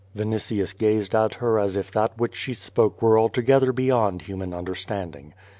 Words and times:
Vinitius 0.15 0.75
gazed 0.75 1.13
at 1.13 1.35
her 1.35 1.59
as 1.59 1.75
if 1.77 1.91
that 1.91 2.17
which 2.17 2.35
she 2.35 2.55
spoke 2.55 3.03
were 3.03 3.19
alto 3.19 3.39
gether 3.43 3.71
beyond 3.71 4.23
human 4.23 4.51
understanding. 4.51 5.35